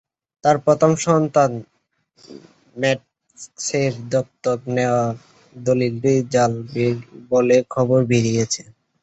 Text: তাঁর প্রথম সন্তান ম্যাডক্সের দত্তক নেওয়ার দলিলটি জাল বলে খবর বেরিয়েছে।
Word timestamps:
তাঁর 0.43 0.57
প্রথম 0.65 0.91
সন্তান 1.05 1.51
ম্যাডক্সের 2.75 3.91
দত্তক 4.11 4.59
নেওয়ার 4.75 5.13
দলিলটি 5.55 6.13
জাল 6.33 6.51
বলে 7.31 7.57
খবর 7.73 7.99
বেরিয়েছে। 8.11 8.61